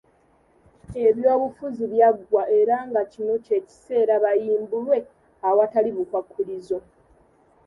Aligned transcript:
Ebyobufuzi 1.07 1.83
byaggwa 1.93 2.43
era 2.59 2.75
nga 2.89 3.01
kino 3.13 3.33
kye 3.45 3.57
kiseera 3.67 4.13
bayimbulwe 4.23 4.97
awatali 5.47 5.89
bukwakkulizo. 5.95 6.77